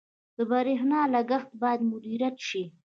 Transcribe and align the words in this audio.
•د 0.37 0.37
برېښنا 0.51 0.99
لګښت 1.13 1.49
باید 1.61 1.81
مدیریت 1.91 2.35
شي. 2.47 2.63